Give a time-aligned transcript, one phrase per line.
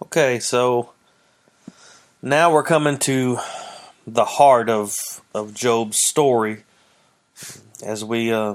[0.00, 0.92] Okay, so
[2.22, 3.38] now we're coming to
[4.06, 4.94] the heart of
[5.34, 6.62] of Job's story
[7.84, 8.54] as we uh,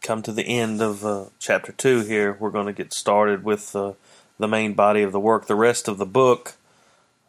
[0.00, 2.02] come to the end of uh, chapter two.
[2.02, 3.94] Here, we're going to get started with uh,
[4.38, 5.48] the main body of the work.
[5.48, 6.54] The rest of the book,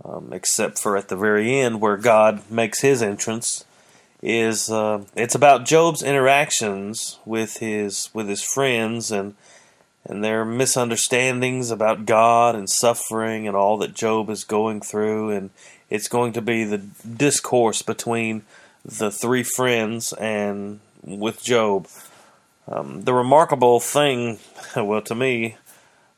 [0.06, 3.66] um, except for at the very end where God makes His entrance,
[4.22, 9.34] is uh, it's about Job's interactions with his with his friends and
[10.06, 15.30] and their misunderstandings about God and suffering and all that Job is going through.
[15.32, 15.52] And
[15.90, 18.44] it's going to be the discourse between
[18.84, 21.88] the three friends and with Job.
[22.68, 24.40] Um, the remarkable thing,
[24.76, 25.58] well, to me,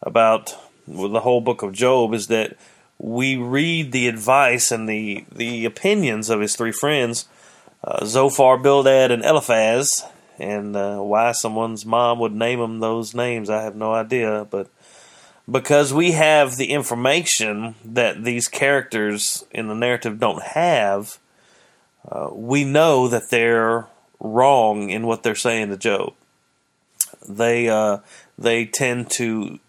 [0.01, 0.55] about
[0.87, 2.57] the whole book of Job is that
[2.99, 7.27] we read the advice and the, the opinions of his three friends,
[7.83, 10.05] uh, Zophar, Bildad, and Eliphaz,
[10.39, 14.47] and uh, why someone's mom would name them those names, I have no idea.
[14.49, 14.69] But
[15.49, 21.19] because we have the information that these characters in the narrative don't have,
[22.09, 23.87] uh, we know that they're
[24.19, 26.13] wrong in what they're saying to Job.
[27.27, 27.99] They uh,
[28.37, 29.59] they tend to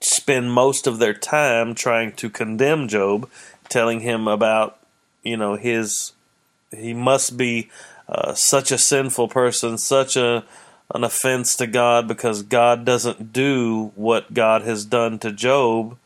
[0.00, 3.28] spend most of their time trying to condemn Job,
[3.68, 4.78] telling him about
[5.22, 6.12] you know his
[6.70, 7.70] he must be
[8.08, 10.44] uh, such a sinful person, such a
[10.94, 15.96] an offense to God because God doesn't do what God has done to Job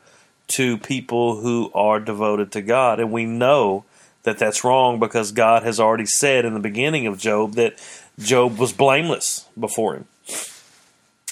[0.48, 3.84] to people who are devoted to God, and we know
[4.22, 7.74] that that's wrong because God has already said in the beginning of Job that
[8.18, 10.06] Job was blameless before Him.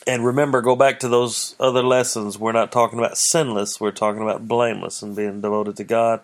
[0.06, 2.38] And remember, go back to those other lessons.
[2.38, 3.80] We're not talking about sinless.
[3.80, 6.20] We're talking about blameless and being devoted to God.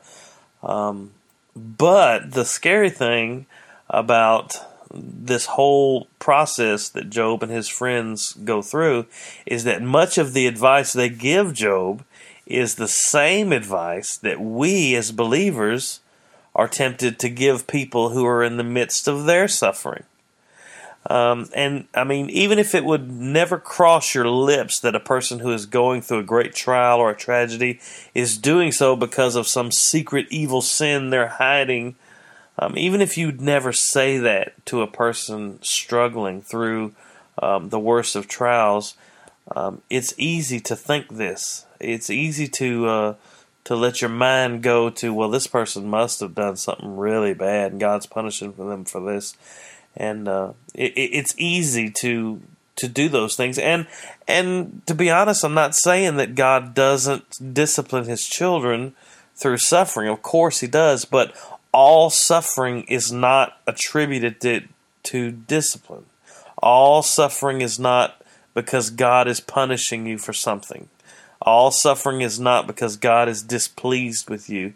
[0.62, 1.12] Um,
[1.56, 3.46] but the scary thing
[3.90, 4.56] about
[4.92, 9.06] this whole process that Job and his friends go through
[9.46, 12.04] is that much of the advice they give Job
[12.46, 16.00] is the same advice that we as believers
[16.54, 20.02] are tempted to give people who are in the midst of their suffering.
[21.08, 25.38] Um, and I mean, even if it would never cross your lips that a person
[25.38, 27.80] who is going through a great trial or a tragedy
[28.14, 31.94] is doing so because of some secret evil sin they're hiding
[32.60, 36.92] um, even if you'd never say that to a person struggling through
[37.42, 38.94] um, the worst of trials,
[39.56, 41.64] um, it's easy to think this.
[41.80, 43.14] It's easy to uh,
[43.64, 47.72] to let your mind go to, well, this person must have done something really bad,
[47.72, 49.36] and God's punishing them for this.
[49.96, 52.42] And uh, it, it's easy to
[52.76, 53.58] to do those things.
[53.58, 53.86] And
[54.28, 58.94] and to be honest, I'm not saying that God doesn't discipline His children
[59.34, 60.08] through suffering.
[60.08, 61.34] Of course, He does, but
[61.72, 64.62] all suffering is not attributed to,
[65.04, 66.06] to discipline.
[66.58, 68.20] All suffering is not
[68.54, 70.88] because God is punishing you for something.
[71.40, 74.74] All suffering is not because God is displeased with you.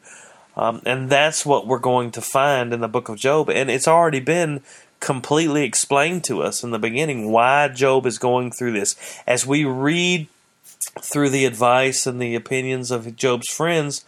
[0.57, 3.51] Um, and that's what we're going to find in the book of Job.
[3.51, 4.63] And it's already been
[5.01, 8.97] completely explained to us in the beginning why Job is going through this.
[9.27, 10.29] As we read
[11.01, 14.05] through the advice and the opinions of Job's friends,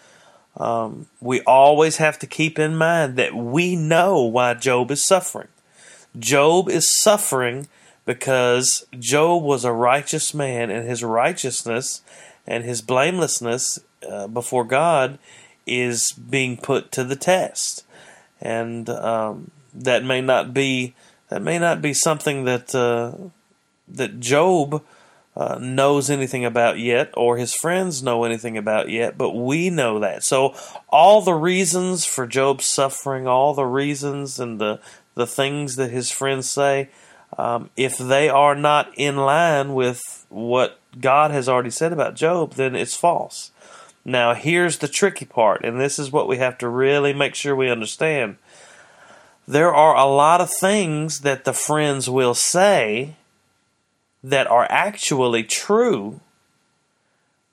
[0.57, 5.49] um, we always have to keep in mind that we know why Job is suffering.
[6.19, 7.69] Job is suffering
[8.05, 12.03] because Job was a righteous man, and his righteousness
[12.47, 15.19] and his blamelessness uh, before God
[15.67, 17.85] is being put to the test.
[18.41, 20.95] And um, that may not be
[21.29, 23.13] that may not be something that uh,
[23.89, 24.83] that Job
[25.37, 29.99] uh, knows anything about yet, or his friends know anything about yet, but we know
[30.01, 30.25] that.
[30.25, 30.55] So,
[30.89, 34.81] all the reasons for Job's suffering, all the reasons and the,
[35.15, 36.89] the things that his friends say,
[37.37, 42.55] um, if they are not in line with what God has already said about Job,
[42.55, 43.51] then it's false.
[44.07, 47.55] Now, here's the tricky part, and this is what we have to really make sure
[47.55, 48.37] we understand.
[49.47, 53.17] There are a lot of things that the friends will say
[54.27, 56.21] that are actually true,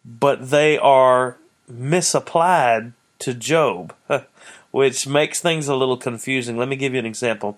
[0.04, 3.94] but they are misapplied to Job,
[4.72, 6.58] which makes things a little confusing.
[6.58, 7.58] Let me give you an example.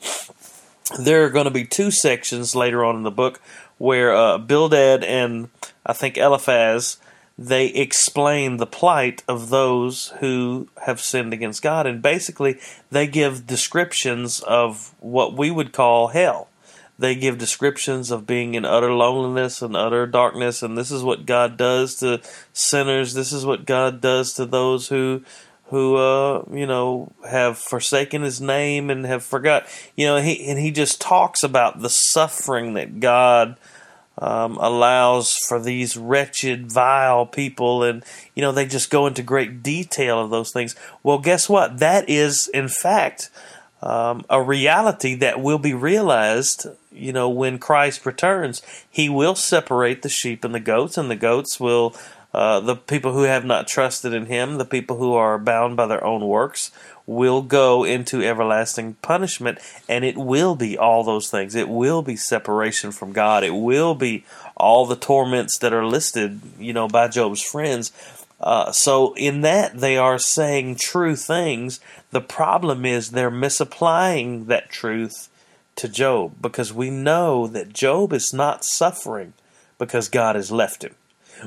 [1.00, 3.40] There are going to be two sections later on in the book
[3.78, 5.50] where uh, Bildad and
[5.86, 6.98] I think Eliphaz
[7.38, 12.60] they explain the plight of those who have sinned against God, and basically
[12.92, 16.48] they give descriptions of what we would call hell
[16.98, 21.26] they give descriptions of being in utter loneliness and utter darkness, and this is what
[21.26, 22.22] God does to
[22.54, 23.14] sinners.
[23.14, 25.24] This is what God does to those who
[25.66, 29.66] who uh, you know have forsaken his name and have forgot
[29.96, 33.58] you know he and he just talks about the suffering that God
[34.18, 38.04] um, allows for these wretched, vile people, and
[38.34, 40.76] you know they just go into great detail of those things.
[41.04, 41.80] Well, guess what?
[41.80, 43.30] That is, in fact,
[43.82, 46.68] um, a reality that will be realized.
[46.92, 51.16] You know, when Christ returns, He will separate the sheep and the goats, and the
[51.16, 51.96] goats will.
[52.34, 55.86] Uh, the people who have not trusted in him, the people who are bound by
[55.86, 56.70] their own works,
[57.06, 59.58] will go into everlasting punishment,
[59.88, 61.56] and it will be all those things.
[61.56, 63.44] It will be separation from God.
[63.44, 64.26] It will be
[64.58, 67.92] all the torments that are listed, you know, by Job's friends.
[68.46, 71.80] Uh, so in that they are saying true things.
[72.12, 75.30] The problem is they're misapplying that truth
[75.78, 79.34] to Job because we know that Job is not suffering
[79.80, 80.96] because God has left him.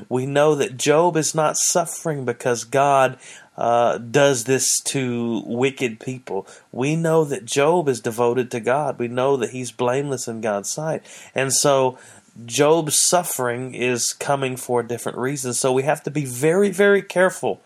[0.07, 3.17] We know that Job is not suffering because God
[3.57, 6.45] uh, does this to wicked people.
[6.71, 8.99] We know that Job is devoted to God.
[8.99, 11.03] We know that he's blameless in God's sight.
[11.33, 11.97] And so
[12.45, 15.53] Job's suffering is coming for a different reason.
[15.53, 17.61] So we have to be very, very careful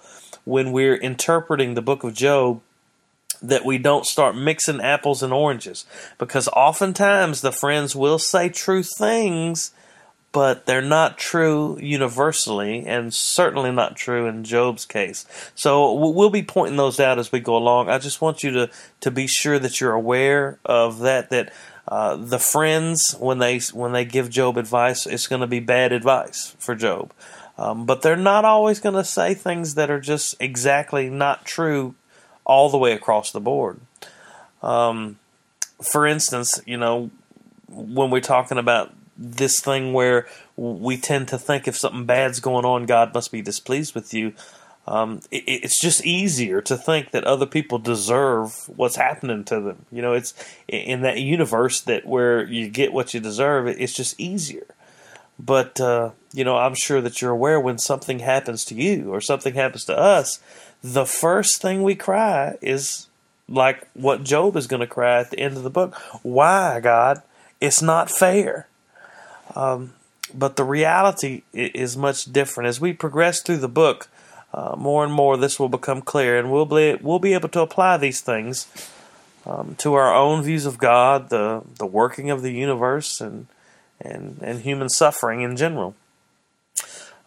[0.46, 2.62] when we're interpreting the book of Job
[3.42, 5.86] that we don't start mixing apples and oranges
[6.18, 9.72] because oftentimes the friends will say true things
[10.34, 15.28] but they're not true universally, and certainly not true in Job's case.
[15.54, 17.88] So we'll be pointing those out as we go along.
[17.88, 18.70] I just want you to
[19.02, 21.30] to be sure that you're aware of that.
[21.30, 21.54] That
[21.94, 25.92] uh, the friends, when they when they give Job advice, it's going to be bad
[25.92, 27.14] advice for Job.
[27.56, 31.94] Um, but they're not always going to say things that are just exactly not true
[32.46, 33.80] all the way across the board.
[34.64, 35.20] Um,
[35.84, 37.12] for instance, you know,
[37.68, 40.26] when we're talking about this thing where
[40.56, 44.34] we tend to think if something bad's going on, God must be displeased with you.
[44.86, 49.86] Um, it, it's just easier to think that other people deserve what's happening to them.
[49.92, 50.34] You know, it's
[50.68, 53.68] in that universe that where you get what you deserve.
[53.68, 54.66] It's just easier.
[55.40, 59.22] But uh, you know, I'm sure that you're aware when something happens to you or
[59.22, 60.40] something happens to us,
[60.84, 63.08] the first thing we cry is
[63.48, 65.96] like what Job is going to cry at the end of the book.
[66.24, 67.22] Why, God?
[67.62, 68.68] It's not fair.
[69.56, 69.94] Um,
[70.34, 72.68] but the reality is much different.
[72.68, 74.08] As we progress through the book,
[74.54, 77.62] uh, more and more this will become clear, and we'll be we'll be able to
[77.62, 78.68] apply these things
[79.46, 83.48] um, to our own views of God, the the working of the universe, and
[84.00, 85.96] and and human suffering in general.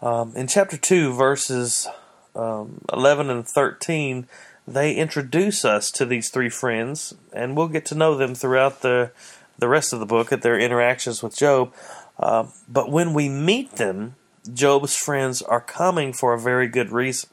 [0.01, 1.89] Um, in chapter two, verses
[2.35, 4.29] um, eleven and thirteen,
[4.69, 9.11] they introduce us to these three friends, and we'll get to know them throughout the
[9.59, 11.73] the rest of the book at their interactions with Job.
[12.19, 14.15] Uh, but when we meet them,
[14.53, 17.31] Job's friends are coming for a very good reason.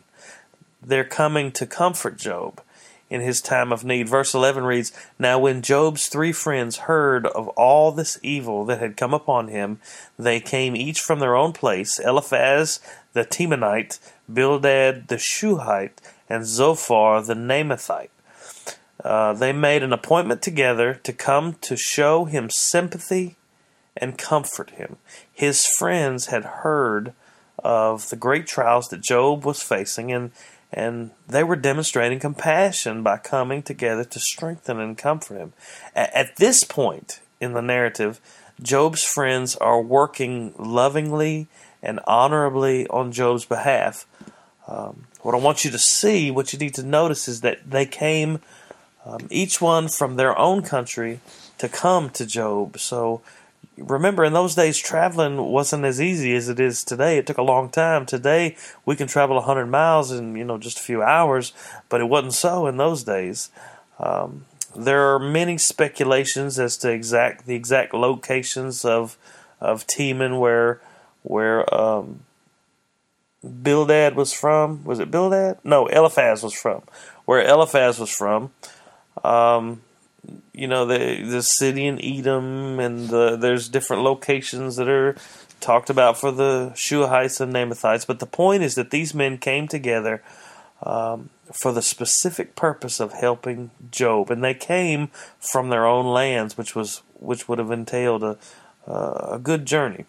[0.82, 2.62] They're coming to comfort Job
[3.10, 4.10] in his time of need.
[4.10, 8.98] Verse 11 reads Now, when Job's three friends heard of all this evil that had
[8.98, 9.80] come upon him,
[10.18, 12.80] they came each from their own place Eliphaz
[13.14, 14.00] the Temanite,
[14.32, 18.10] Bildad the Shuhite, and Zophar the Naamathite.
[19.04, 23.36] Uh, they made an appointment together to come to show him sympathy
[23.98, 24.98] and comfort him.
[25.32, 27.14] His friends had heard
[27.64, 30.32] of the great trials that Job was facing, and,
[30.72, 35.54] and they were demonstrating compassion by coming together to strengthen and comfort him.
[35.96, 38.20] At, at this point in the narrative,
[38.62, 41.48] Job's friends are working lovingly
[41.82, 44.06] and honorably on Job's behalf.
[44.68, 47.86] Um, what I want you to see, what you need to notice, is that they
[47.86, 48.40] came,
[49.06, 51.20] um, each one from their own country,
[51.58, 52.80] to come to Job.
[52.80, 53.22] So
[53.78, 57.18] remember in those days traveling wasn't as easy as it is today.
[57.18, 58.06] It took a long time.
[58.06, 61.54] Today we can travel 100 miles in you know just a few hours
[61.90, 63.50] but it wasn't so in those days.
[64.00, 69.18] Um, there are many speculations as to exact the exact locations of
[69.62, 70.82] of Teman where
[71.22, 72.22] where um,
[73.44, 74.84] Bildad was from.
[74.84, 75.60] Was it Bildad?
[75.64, 76.84] No Eliphaz was from.
[77.26, 78.52] Where Eliphaz was from.
[79.24, 79.83] Um,
[80.54, 85.16] you know the the city in Edom, and the, there's different locations that are
[85.60, 88.06] talked about for the Shuhites and Naamathites.
[88.06, 90.22] But the point is that these men came together
[90.84, 96.58] um, for the specific purpose of helping Job, and they came from their own lands,
[96.58, 98.38] which was which would have entailed a
[98.88, 100.06] uh, a good journey.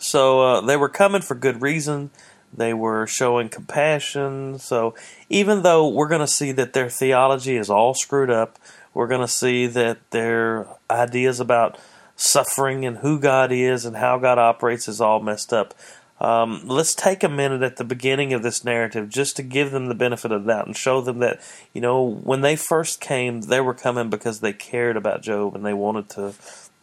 [0.00, 2.10] So uh, they were coming for good reason.
[2.52, 4.58] They were showing compassion.
[4.58, 4.94] So
[5.28, 8.58] even though we're going to see that their theology is all screwed up,
[8.98, 11.78] we're going to see that their ideas about
[12.16, 15.72] suffering and who God is and how God operates is all messed up.
[16.20, 19.86] Um, let's take a minute at the beginning of this narrative just to give them
[19.86, 21.40] the benefit of that and show them that,
[21.72, 25.64] you know, when they first came, they were coming because they cared about Job and
[25.64, 26.34] they wanted to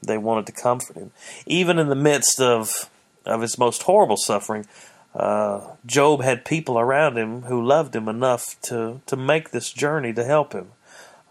[0.01, 1.12] They wanted to comfort him,
[1.45, 2.89] even in the midst of
[3.25, 4.67] of his most horrible suffering.
[5.13, 10.13] Uh, Job had people around him who loved him enough to to make this journey
[10.13, 10.67] to help him.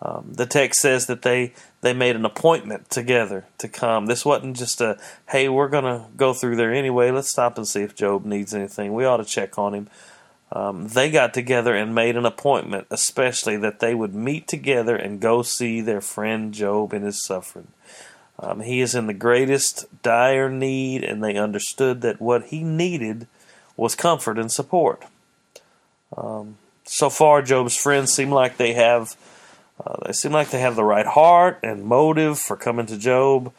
[0.04, 4.06] Um, the text says that they they made an appointment together to come.
[4.06, 4.99] This wasn't just a
[5.30, 7.11] hey, we're gonna go through there anyway.
[7.11, 8.92] Let's stop and see if Job needs anything.
[8.92, 9.88] We ought to check on him.
[10.52, 15.20] Um, they got together and made an appointment, especially that they would meet together and
[15.20, 17.68] go see their friend Job in his suffering.
[18.38, 23.26] Um, he is in the greatest dire need, and they understood that what he needed
[23.76, 25.02] was comfort and support.
[26.16, 29.16] Um, so far, Job's friends seem like they have
[29.83, 33.52] uh, they seem like they have the right heart and motive for coming to Job.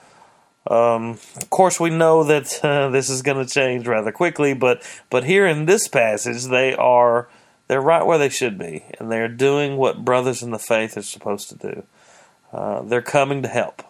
[0.67, 4.81] Um, of course, we know that uh, this is going to change rather quickly, but
[5.09, 7.27] but here in this passage, they are
[7.67, 11.01] they're right where they should be, and they're doing what brothers in the faith are
[11.01, 11.83] supposed to do.
[12.53, 13.83] Uh, they're coming to help.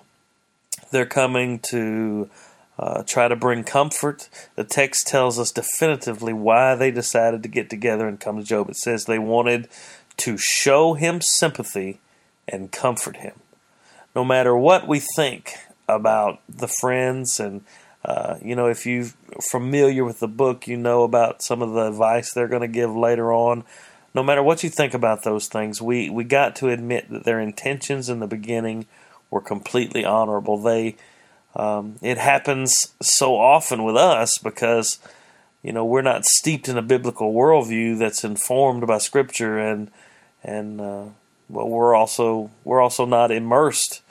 [0.92, 2.30] They're coming to
[2.80, 4.30] uh, try to bring comfort.
[4.56, 8.70] The text tells us definitively why they decided to get together and come to Job.
[8.70, 9.68] It says they wanted
[10.18, 12.00] to show him sympathy
[12.48, 13.40] and comfort him.
[14.16, 15.56] No matter what we think
[15.88, 17.64] about the friends, and
[18.04, 19.10] uh, you know, if you're
[19.50, 22.96] familiar with the book, you know about some of the advice they're going to give
[22.96, 23.64] later on.
[24.14, 27.40] No matter what you think about those things, we, we got to admit that their
[27.40, 28.86] intentions in the beginning
[29.30, 30.62] were completely honorable.
[30.62, 30.96] They
[31.56, 35.00] um, it happens so often with us because
[35.64, 39.90] you know we're not steeped in a biblical worldview that's informed by Scripture, and
[40.44, 41.06] and uh,
[41.50, 44.02] well, we're also we're also not immersed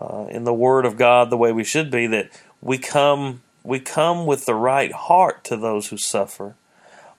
[0.00, 2.06] uh, in the Word of God the way we should be.
[2.06, 6.54] That we come we come with the right heart to those who suffer,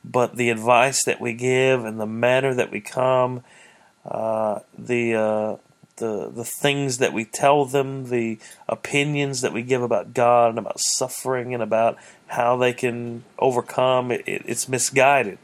[0.04, 3.44] but the advice that we give and the manner that we come,
[4.06, 5.56] uh, the uh,
[5.98, 10.60] the the things that we tell them, the opinions that we give about God and
[10.60, 15.38] about suffering and about how they can overcome, it, it, it's misguided.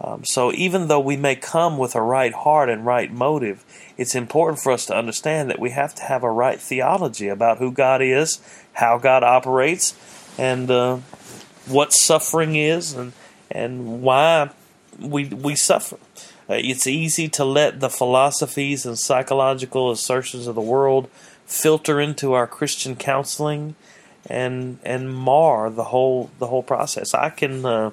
[0.00, 3.64] Um, so even though we may come with a right heart and right motive,
[3.96, 7.58] it's important for us to understand that we have to have a right theology about
[7.58, 8.40] who God is,
[8.74, 9.96] how God operates,
[10.38, 10.96] and uh,
[11.66, 13.12] what suffering is, and
[13.50, 14.50] and why
[15.00, 15.96] we we suffer.
[16.48, 21.08] Uh, it's easy to let the philosophies and psychological assertions of the world
[21.46, 23.74] filter into our Christian counseling
[24.28, 27.14] and and mar the whole the whole process.
[27.14, 27.92] I can uh,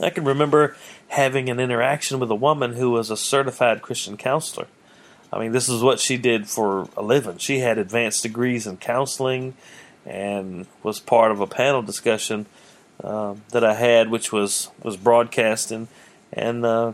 [0.00, 0.76] I can remember
[1.12, 4.66] having an interaction with a woman who was a certified Christian counselor.
[5.30, 7.36] I mean, this is what she did for a living.
[7.36, 9.52] She had advanced degrees in counseling
[10.06, 12.46] and was part of a panel discussion
[13.04, 15.88] uh, that I had, which was was broadcasting
[16.32, 16.64] and.
[16.64, 16.92] Uh,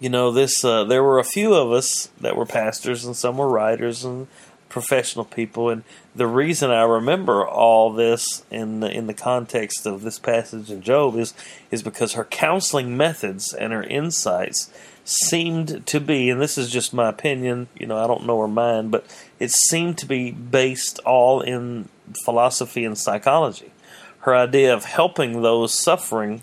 [0.00, 3.38] you know, this uh, there were a few of us that were pastors, and some
[3.38, 4.26] were writers and
[4.72, 5.68] professional people.
[5.68, 5.84] And
[6.16, 10.82] the reason I remember all this in the in the context of this passage in
[10.82, 11.34] Job is
[11.70, 14.72] is because her counseling methods and her insights
[15.04, 17.68] seemed to be, and this is just my opinion.
[17.78, 19.04] You know, I don't know her mind, but
[19.38, 21.88] it seemed to be based all in
[22.24, 23.72] philosophy and psychology.
[24.20, 26.42] Her idea of helping those suffering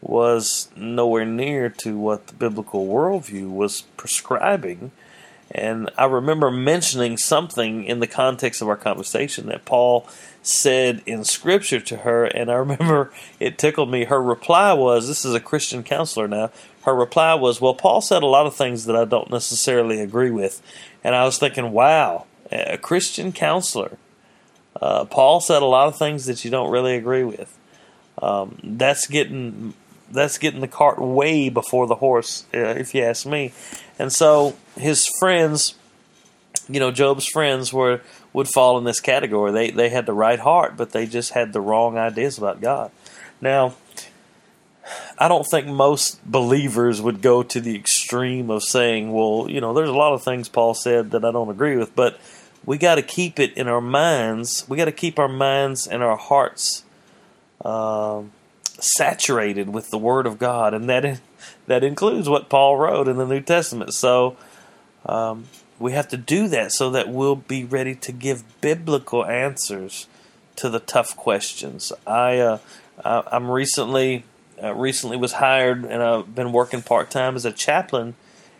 [0.00, 4.92] was nowhere near to what the biblical worldview was prescribing.
[5.50, 10.08] And I remember mentioning something in the context of our conversation that Paul
[10.42, 14.04] said in Scripture to her, and I remember it tickled me.
[14.04, 16.50] Her reply was this is a Christian counselor now.
[16.82, 20.30] Her reply was, Well, Paul said a lot of things that I don't necessarily agree
[20.30, 20.62] with.
[21.02, 23.96] And I was thinking, wow, a Christian counselor.
[24.80, 27.56] Uh, Paul said a lot of things that you don't really agree with.
[28.20, 29.74] Um, that's getting
[30.10, 33.52] that's getting the cart way before the horse, uh, if you ask me.
[33.98, 35.74] And so his friends,
[36.68, 38.00] you know, Job's friends were
[38.32, 39.52] would fall in this category.
[39.52, 42.90] They they had the right heart, but they just had the wrong ideas about God.
[43.40, 43.74] Now,
[45.18, 49.72] I don't think most believers would go to the extreme of saying, "Well, you know,
[49.74, 52.18] there's a lot of things Paul said that I don't agree with," but
[52.64, 54.68] we got to keep it in our minds.
[54.68, 56.84] We got to keep our minds and our hearts
[57.64, 58.32] um,
[58.78, 61.20] saturated with the Word of God, and that
[61.66, 63.94] that includes what Paul wrote in the New Testament.
[63.94, 64.36] So
[65.04, 65.44] um,
[65.78, 70.06] we have to do that so that we'll be ready to give biblical answers
[70.56, 71.92] to the tough questions.
[72.06, 72.58] I uh,
[73.04, 74.24] I'm recently
[74.62, 78.14] uh, recently was hired, and I've been working part time as a chaplain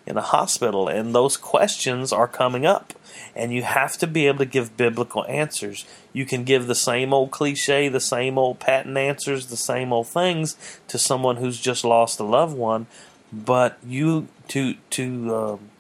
[0.07, 2.93] in a hospital, and those questions are coming up
[3.37, 5.85] and you have to be able to give biblical answers.
[6.13, 10.09] You can give the same old cliche, the same old patent answers, the same old
[10.09, 10.57] things
[10.89, 12.87] to someone who's just lost a loved one,
[13.33, 15.71] but you to to um,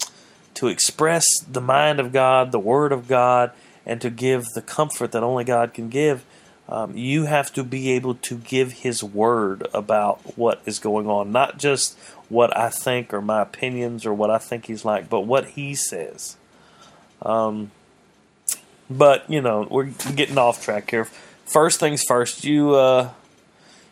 [0.54, 3.52] to express the mind of God, the Word of God,
[3.85, 6.25] and to give the comfort that only God can give,
[6.68, 11.30] um, you have to be able to give His word about what is going on,
[11.30, 15.20] not just what I think or my opinions or what I think He's like, but
[15.20, 16.37] what He says.
[17.23, 17.70] Um,
[18.90, 21.06] but you know, we're getting off track here.
[21.44, 23.11] First things first, you uh,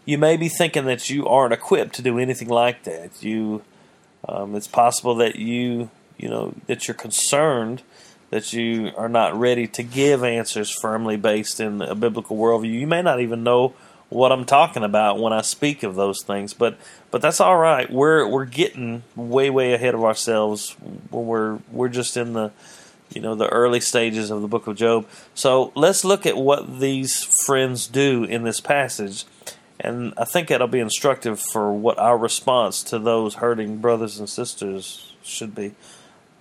[0.04, 3.22] you may be thinking that you aren't equipped to do anything like that.
[3.22, 3.62] You,
[4.28, 7.82] um, it's possible that you, you know, that you're concerned
[8.30, 12.72] that you are not ready to give answers firmly based in a biblical worldview.
[12.72, 13.74] You may not even know
[14.08, 16.78] what I'm talking about when I speak of those things, but
[17.10, 17.90] but that's all right.
[17.90, 20.76] We're we're getting way way ahead of ourselves.
[21.10, 22.52] We're we're just in the
[23.12, 25.06] you know the early stages of the book of Job.
[25.34, 29.24] So let's look at what these friends do in this passage,
[29.80, 34.28] and I think that'll be instructive for what our response to those hurting brothers and
[34.28, 35.74] sisters should be.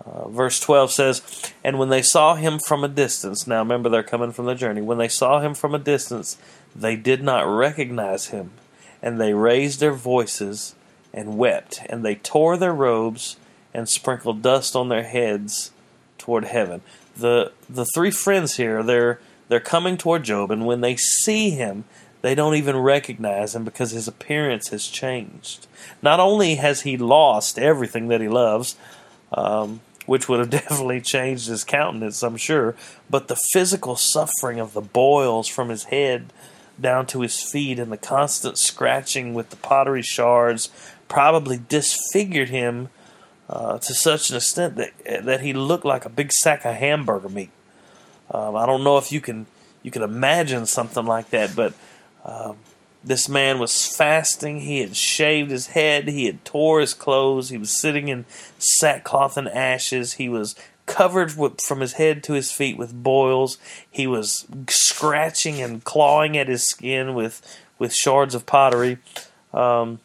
[0.06, 4.04] Uh, verse 12 says, And when they saw him from a distance, now remember they're
[4.04, 6.38] coming from the journey, when they saw him from a distance,
[6.76, 8.52] they did not recognize him,
[9.02, 10.76] and they raised their voices
[11.14, 13.38] and wept, and they tore their robes
[13.74, 15.72] and sprinkled dust on their heads
[16.18, 16.82] toward heaven.
[17.16, 21.84] The the three friends here, they're they're coming toward Job, and when they see him,
[22.22, 25.68] they don't even recognize him because his appearance has changed.
[26.02, 28.76] Not only has he lost everything that he loves,
[29.34, 32.76] um, which would have definitely changed his countenance, I'm sure.
[33.10, 36.32] But the physical suffering of the boils from his head
[36.80, 40.70] down to his feet and the constant scratching with the pottery shards
[41.08, 42.90] probably disfigured him
[43.50, 47.30] uh, to such an extent that that he looked like a big sack of hamburger
[47.30, 47.52] meat.
[48.32, 49.46] Um, I don't know if you can
[49.84, 51.74] you can imagine something like that, but
[52.26, 52.58] um,
[53.04, 54.62] this man was fasting.
[54.62, 56.08] He had shaved his head.
[56.08, 57.50] He had tore his clothes.
[57.50, 58.26] He was sitting in
[58.58, 60.14] sackcloth and ashes.
[60.14, 60.56] He was
[60.86, 63.58] covered with, from his head to his feet with boils.
[63.90, 67.42] He was scratching and clawing at his skin with
[67.80, 68.98] with shards of pottery.
[69.54, 70.00] Um,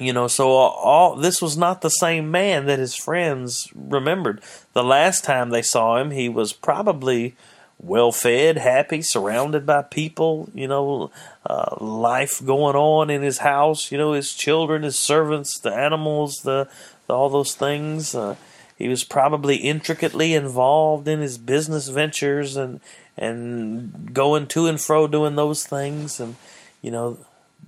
[0.00, 4.40] you know, so all, all this was not the same man that his friends remembered.
[4.72, 7.36] The last time they saw him, he was probably
[7.82, 11.10] well fed, happy, surrounded by people, you know,
[11.44, 16.42] uh, life going on in his house, you know, his children, his servants, the animals,
[16.42, 16.68] the,
[17.08, 18.14] the all those things.
[18.14, 18.36] Uh,
[18.78, 22.80] he was probably intricately involved in his business ventures and
[23.16, 26.36] and going to and fro doing those things, and
[26.80, 27.18] you know,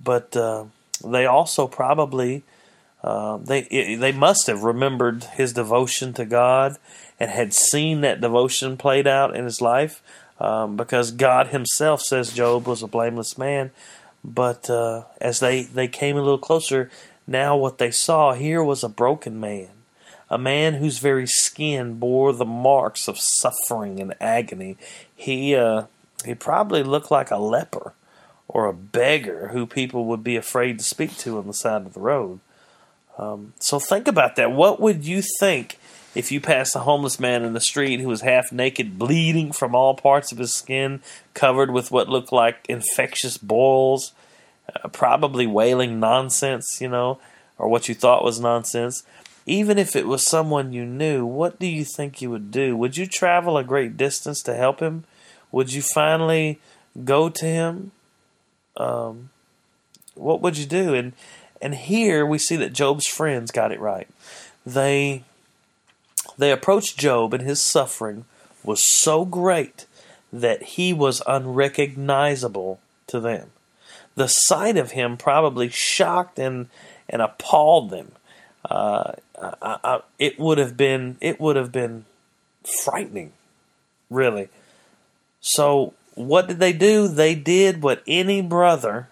[0.01, 0.65] but uh,
[1.03, 2.43] they also probably
[3.03, 3.63] uh, they
[3.99, 6.77] they must have remembered his devotion to God
[7.19, 10.01] and had seen that devotion played out in his life
[10.39, 13.71] um, because God Himself says Job was a blameless man.
[14.23, 16.89] But uh, as they, they came a little closer,
[17.27, 19.69] now what they saw here was a broken man,
[20.29, 24.77] a man whose very skin bore the marks of suffering and agony.
[25.15, 25.83] He uh,
[26.23, 27.93] he probably looked like a leper
[28.47, 31.93] or a beggar who people would be afraid to speak to on the side of
[31.93, 32.39] the road.
[33.17, 34.51] Um, so think about that.
[34.51, 35.77] What would you think
[36.15, 39.75] if you passed a homeless man in the street who was half naked, bleeding from
[39.75, 41.01] all parts of his skin,
[41.33, 44.13] covered with what looked like infectious boils,
[44.73, 47.19] uh, probably wailing nonsense, you know,
[47.57, 49.03] or what you thought was nonsense,
[49.45, 52.75] even if it was someone you knew, what do you think you would do?
[52.75, 55.03] Would you travel a great distance to help him?
[55.51, 56.59] Would you finally
[57.03, 57.91] go to him?
[58.77, 59.29] Um,
[60.15, 60.93] what would you do?
[60.93, 61.13] And
[61.61, 64.07] and here we see that Job's friends got it right.
[64.65, 65.23] They
[66.37, 68.25] they approached Job, and his suffering
[68.63, 69.85] was so great
[70.31, 73.51] that he was unrecognizable to them.
[74.15, 76.67] The sight of him probably shocked and,
[77.09, 78.13] and appalled them.
[78.69, 82.05] Uh, I, I, it would have been it would have been
[82.83, 83.33] frightening,
[84.09, 84.49] really.
[85.39, 87.07] So what did they do?
[87.07, 89.09] They did what any brother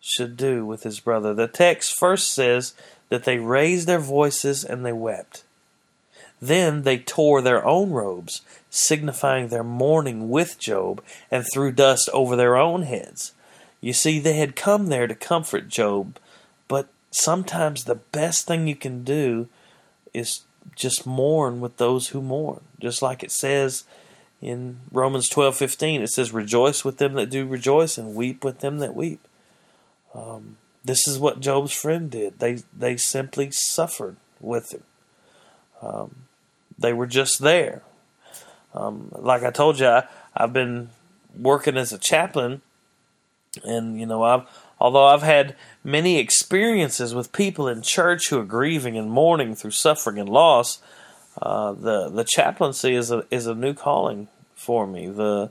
[0.00, 1.34] should do with his brother.
[1.34, 2.74] The text first says
[3.08, 5.42] that they raised their voices and they wept.
[6.40, 12.34] Then they tore their own robes, signifying their mourning with Job, and threw dust over
[12.34, 13.32] their own heads.
[13.80, 16.18] You see, they had come there to comfort Job,
[16.66, 19.48] but sometimes the best thing you can do
[20.14, 20.42] is
[20.76, 22.60] just mourn with those who mourn.
[22.78, 23.84] Just like it says
[24.40, 28.60] in Romans twelve fifteen, it says, Rejoice with them that do rejoice, and weep with
[28.60, 29.26] them that weep.
[30.14, 32.38] Um, this is what Job's friend did.
[32.38, 34.82] They they simply suffered with him.
[35.82, 36.14] Um,
[36.80, 37.82] they were just there.
[38.74, 40.04] Um, like I told you, I,
[40.36, 40.90] I've been
[41.38, 42.62] working as a chaplain,
[43.64, 44.46] and you know, I've
[44.80, 49.72] although I've had many experiences with people in church who are grieving and mourning through
[49.72, 50.80] suffering and loss.
[51.40, 55.06] Uh, the the chaplaincy is a is a new calling for me.
[55.06, 55.50] The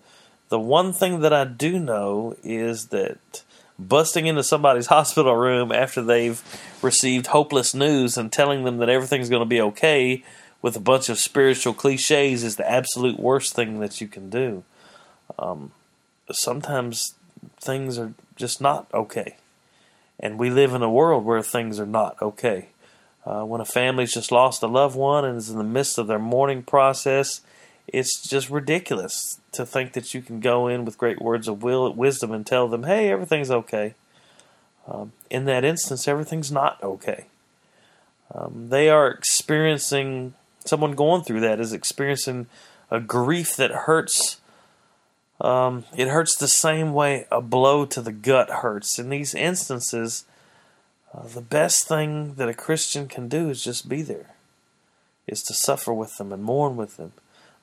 [0.50, 3.44] the one thing that I do know is that
[3.78, 6.42] busting into somebody's hospital room after they've
[6.82, 10.24] received hopeless news and telling them that everything's going to be okay
[10.62, 14.64] with a bunch of spiritual cliches is the absolute worst thing that you can do.
[15.38, 15.72] Um,
[16.32, 17.16] sometimes
[17.60, 19.38] things are just not okay.
[20.20, 22.68] And we live in a world where things are not okay.
[23.26, 26.08] Uh, when a family's just lost a loved one and is in the midst of
[26.08, 27.42] their mourning process,
[27.88, 31.92] it's just ridiculous to think that you can go in with great words of will,
[31.94, 33.94] wisdom and tell them, hey, everything's okay.
[34.88, 37.26] Um, in that instance, everything's not okay.
[38.34, 40.34] Um, they are experiencing,
[40.70, 42.48] someone going through that is experiencing
[42.90, 44.40] a grief that hurts.
[45.42, 49.00] Um, it hurts the same way a blow to the gut hurts.
[49.00, 50.26] In these instances,
[51.14, 54.36] uh, the best thing that a Christian can do is just be there,
[55.28, 57.14] is to suffer with them and mourn with them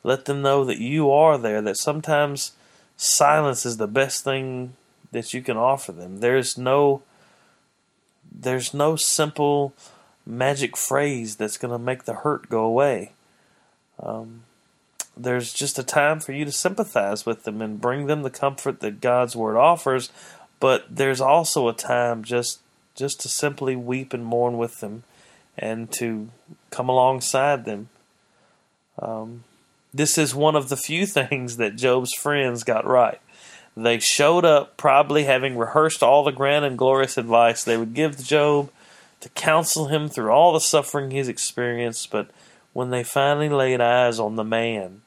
[0.07, 2.53] let them know that you are there, that sometimes
[2.97, 4.75] silence is the best thing
[5.11, 6.21] that you can offer them.
[6.21, 7.03] There's no
[8.38, 9.75] there's no simple
[10.26, 13.12] magic phrase that's going to make the hurt go away.
[14.02, 14.42] Um,
[15.16, 18.80] there's just a time for you to sympathize with them and bring them the comfort
[18.80, 20.10] that God's word offers,
[20.60, 22.60] but there's also a time just
[22.94, 25.02] just to simply weep and mourn with them
[25.58, 26.28] and to
[26.70, 27.90] come alongside them.
[28.98, 29.44] Um,
[29.92, 33.20] this is one of the few things that Job's friends got right.
[33.76, 38.16] They showed up probably having rehearsed all the grand and glorious advice they would give
[38.24, 38.70] Job
[39.20, 42.31] to counsel him through all the suffering he's experienced, but
[42.72, 45.02] when they finally laid eyes on the man,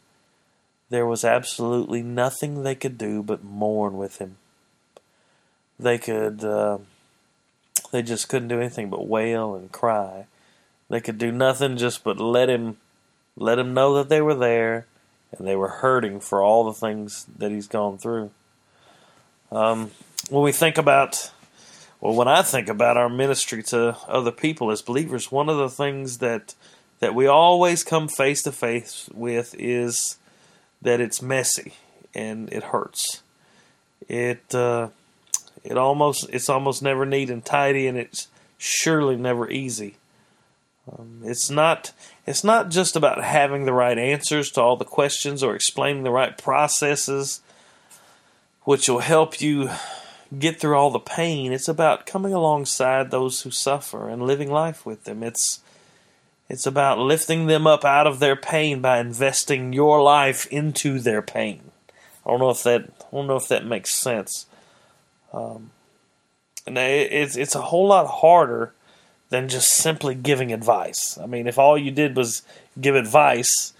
[0.89, 4.37] there was absolutely nothing they could do but mourn with him.
[5.79, 6.79] They could, uh,
[7.91, 10.25] they just couldn't do anything but wail and cry.
[10.89, 12.77] They could do nothing just but let him
[13.37, 14.85] let him know that they were there
[15.31, 18.31] and they were hurting for all the things that he's gone through.
[19.51, 19.91] Um,
[20.29, 21.31] when we think about,
[22.01, 25.69] well, when I think about our ministry to other people as believers, one of the
[25.69, 26.55] things that
[26.99, 30.17] that we always come face to face with is
[30.81, 31.73] that it's messy
[32.13, 33.21] and it hurts.
[34.07, 34.89] It uh,
[35.63, 39.95] it almost it's almost never neat and tidy, and it's surely never easy.
[40.91, 41.91] Um, it's not
[42.25, 46.11] it's not just about having the right answers to all the questions or explaining the
[46.11, 47.41] right processes,
[48.63, 49.69] which will help you
[50.37, 51.51] get through all the pain.
[51.51, 55.23] It's about coming alongside those who suffer and living life with them.
[55.23, 55.61] It's
[56.47, 61.21] it's about lifting them up out of their pain by investing your life into their
[61.21, 61.71] pain.
[62.25, 64.45] I don't know if that I don't know if that makes sense.
[65.33, 65.71] Um,
[66.65, 68.73] and it's it's a whole lot harder
[69.29, 71.17] than just simply giving advice.
[71.21, 72.41] I mean, if all you did was
[72.79, 73.73] give advice,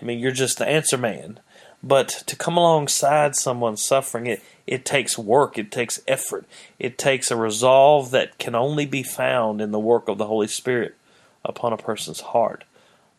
[0.00, 1.40] I mean, you're just the answer man.
[1.86, 6.44] But to come alongside someone suffering, it, it takes work, it takes effort,
[6.80, 10.48] it takes a resolve that can only be found in the work of the Holy
[10.48, 10.96] Spirit
[11.44, 12.64] upon a person's heart.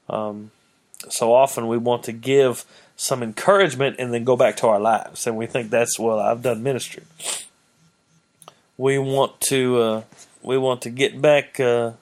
[0.10, 0.52] Um,
[1.08, 2.66] so often we want to give
[2.98, 6.42] some encouragement and then go back to our lives, and we think that's, well, I've
[6.42, 7.04] done ministry.
[8.78, 9.82] We want to.
[9.82, 10.02] Uh,
[10.44, 11.94] we want to get back uh,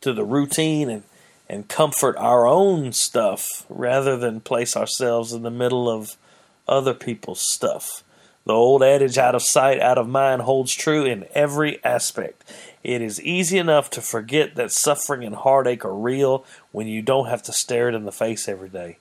[0.00, 1.02] to the routine and,
[1.50, 6.16] and comfort our own stuff rather than place ourselves in the middle of
[6.68, 8.04] other people's stuff.
[8.46, 12.44] The old adage, out of sight, out of mind, holds true in every aspect.
[12.84, 17.26] It is easy enough to forget that suffering and heartache are real when you don't
[17.26, 18.98] have to stare it in the face every day.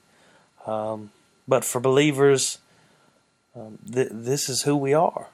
[0.66, 1.12] Um,
[1.48, 2.58] but for believers,
[3.56, 5.28] um, th- this is who we are,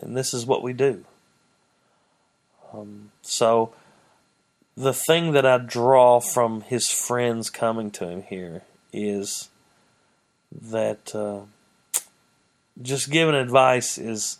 [0.00, 1.04] and this is what we do.
[2.72, 3.74] Um, so
[4.76, 9.48] the thing that I draw from his friends coming to him here is
[10.50, 11.40] that uh,
[12.80, 14.38] just giving advice is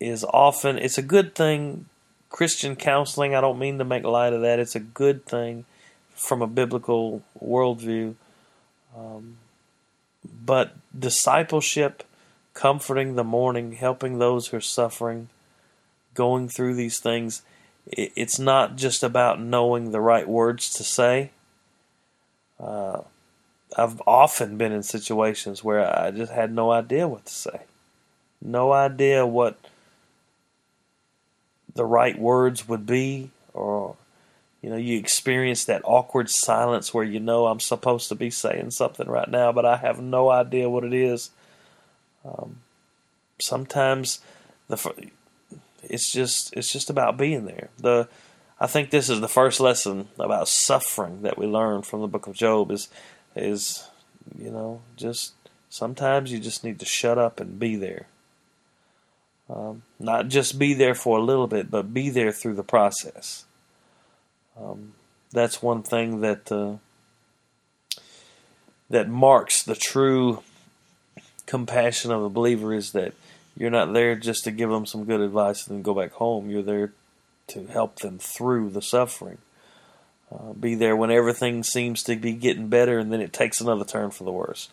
[0.00, 1.86] is often it's a good thing.
[2.30, 4.58] Christian counseling, I don't mean to make light of that.
[4.58, 5.64] It's a good thing
[6.10, 8.14] from a biblical worldview.
[8.96, 9.38] Um,
[10.44, 12.04] but discipleship,
[12.52, 15.30] comforting the mourning, helping those who are suffering,
[16.14, 17.42] going through these things,
[17.92, 21.30] it's not just about knowing the right words to say.
[22.60, 23.02] Uh,
[23.76, 27.60] I've often been in situations where I just had no idea what to say,
[28.42, 29.58] no idea what
[31.74, 33.96] the right words would be, or
[34.62, 38.72] you know, you experience that awkward silence where you know I'm supposed to be saying
[38.72, 41.30] something right now, but I have no idea what it is.
[42.24, 42.60] Um,
[43.40, 44.20] sometimes
[44.66, 44.76] the
[45.82, 47.70] it's just it's just about being there.
[47.78, 48.08] The
[48.60, 52.26] I think this is the first lesson about suffering that we learn from the book
[52.26, 52.88] of Job is
[53.36, 53.88] is
[54.36, 55.34] You know, just
[55.70, 58.06] sometimes you just need to shut up and be there.
[59.48, 63.46] Um, not just be there for a little bit, but be there through the process.
[64.60, 64.92] Um,
[65.30, 66.76] that's one thing that uh,
[68.90, 70.42] that marks the true
[71.46, 73.14] compassion of a believer is that
[73.58, 76.48] you're not there just to give them some good advice and then go back home.
[76.48, 76.92] You're there
[77.48, 79.38] to help them through the suffering.
[80.32, 83.84] Uh, be there when everything seems to be getting better and then it takes another
[83.84, 84.68] turn for the worse.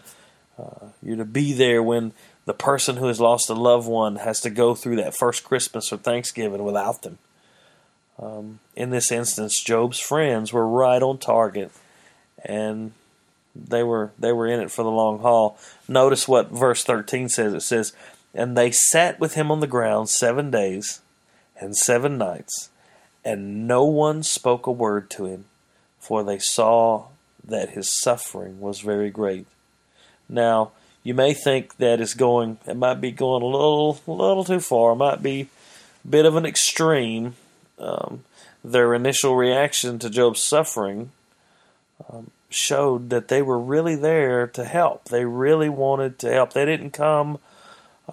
[0.58, 2.14] Uh, you're to be there when
[2.46, 5.92] the person who has lost a loved one has to go through that first Christmas
[5.92, 7.18] or Thanksgiving without them.
[8.20, 11.72] Um, in this instance, Job's friends were right on target,
[12.46, 12.94] and
[13.54, 15.58] they were they were in it for the long haul.
[15.88, 17.54] Notice what verse thirteen says.
[17.54, 17.94] It says,
[18.36, 21.02] "And they sat with him on the ground seven days
[21.60, 22.70] and seven nights,
[23.24, 25.46] and no one spoke a word to him,
[26.00, 27.06] for they saw
[27.44, 29.48] that his suffering was very great."
[30.30, 30.72] Now,
[31.04, 34.60] you may think that is going, it might be going a little, a little too
[34.60, 34.94] far.
[34.94, 35.42] It might be
[36.04, 37.36] a bit of an extreme.
[37.78, 38.24] Um,
[38.64, 41.12] their initial reaction to Job's suffering
[42.10, 45.06] um, showed that they were really there to help.
[45.06, 46.54] They really wanted to help.
[46.54, 47.38] They didn't come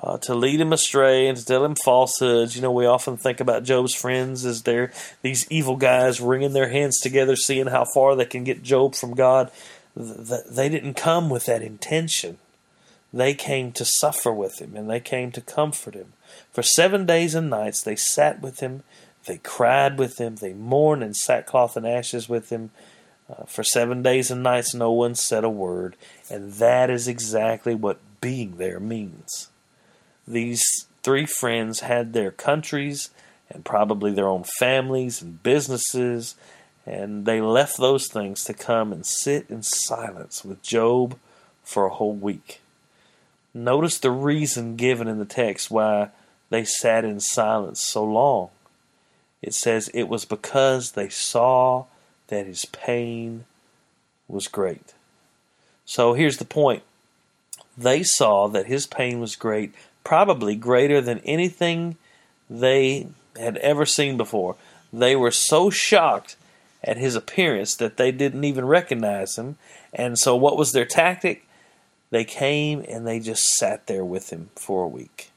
[0.00, 2.56] uh, to lead him astray and to tell him falsehoods.
[2.56, 6.68] You know, we often think about Job's friends as they're these evil guys wringing their
[6.68, 9.50] hands together, seeing how far they can get Job from God.
[9.94, 12.38] They didn't come with that intention.
[13.12, 16.14] They came to suffer with him and they came to comfort him.
[16.50, 18.84] For seven days and nights they sat with him,
[19.26, 22.70] they cried with him, they mourned in sackcloth and ashes with him.
[23.30, 25.94] Uh, for seven days and nights no one said a word,
[26.28, 29.48] and that is exactly what being there means.
[30.26, 30.62] These
[31.02, 33.10] three friends had their countries
[33.50, 36.36] and probably their own families and businesses
[36.84, 41.16] and they left those things to come and sit in silence with Job
[41.62, 42.60] for a whole week.
[43.54, 46.10] Notice the reason given in the text why
[46.50, 48.50] they sat in silence so long.
[49.40, 51.86] It says it was because they saw
[52.28, 53.44] that his pain
[54.26, 54.94] was great.
[55.84, 56.82] So here's the point
[57.76, 59.72] they saw that his pain was great,
[60.04, 61.96] probably greater than anything
[62.48, 64.56] they had ever seen before.
[64.92, 66.36] They were so shocked
[66.84, 69.56] at his appearance that they didn't even recognize him.
[69.92, 71.46] And so, what was their tactic?
[72.10, 75.30] They came and they just sat there with him for a week.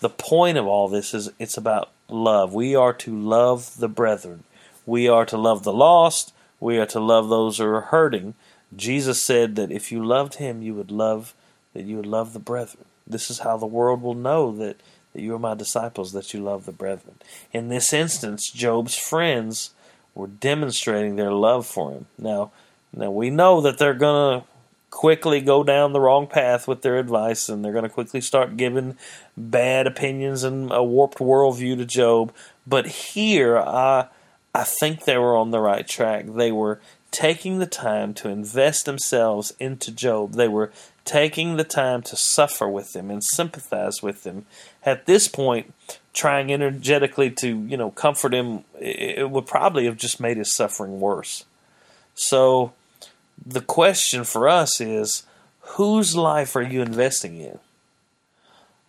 [0.00, 2.52] The point of all this is it's about love.
[2.52, 4.44] We are to love the brethren,
[4.86, 8.34] we are to love the lost, we are to love those who are hurting.
[8.76, 11.34] Jesus said that if you loved him, you would love
[11.72, 12.84] that you would love the brethren.
[13.08, 14.80] This is how the world will know that,
[15.12, 17.16] that you are my disciples, that you love the brethren.
[17.52, 19.70] In this instance, Job's friends
[20.14, 22.06] were demonstrating their love for him.
[22.18, 22.50] Now,
[22.92, 24.46] now we know that they're going to
[24.90, 28.56] quickly go down the wrong path with their advice and they're going to quickly start
[28.56, 28.96] giving
[29.36, 32.32] bad opinions and a warped worldview to Job.
[32.66, 34.08] But here, I,
[34.54, 36.26] I think they were on the right track.
[36.26, 40.32] They were taking the time to invest themselves into Job.
[40.32, 40.72] They were
[41.08, 44.44] taking the time to suffer with them and sympathize with them.
[44.84, 45.72] At this point,
[46.12, 51.00] trying energetically to, you know, comfort him, it would probably have just made his suffering
[51.00, 51.46] worse.
[52.14, 52.74] So
[53.44, 55.24] the question for us is
[55.60, 57.58] whose life are you investing in?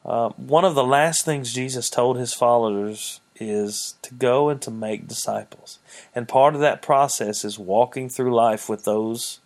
[0.03, 4.71] Uh, one of the last things Jesus told his followers is to go and to
[4.71, 5.79] make disciples.
[6.13, 9.39] And part of that process is walking through life with those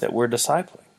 [0.00, 0.89] that we're discipling.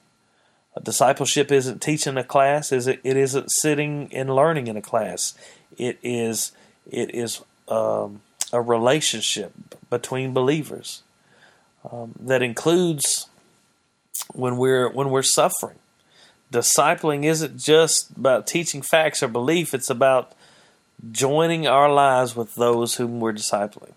[0.81, 2.71] Discipleship isn't teaching a class.
[2.71, 3.01] Is it?
[3.03, 5.34] It isn't sitting and learning in a class.
[5.77, 6.53] It is.
[6.89, 8.21] It is um,
[8.53, 9.53] a relationship
[9.89, 11.03] between believers
[11.91, 13.27] um, that includes
[14.34, 15.77] when we're when we're suffering.
[16.51, 19.73] Discipling isn't just about teaching facts or belief.
[19.73, 20.34] It's about
[21.12, 23.93] joining our lives with those whom we're discipling.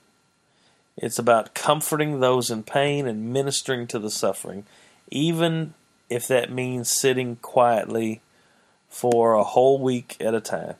[0.96, 4.64] It's about comforting those in pain and ministering to the suffering,
[5.10, 5.74] even
[6.08, 8.20] if that means sitting quietly
[8.88, 10.74] for a whole week at a time.